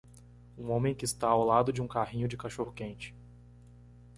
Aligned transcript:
Um 0.57 0.71
homem 0.71 0.95
que 0.95 1.05
está 1.05 1.27
ao 1.27 1.43
lado 1.45 1.71
de 1.71 1.79
um 1.79 1.87
carrinho 1.87 2.27
de 2.27 2.35
cachorro-quente. 2.35 3.13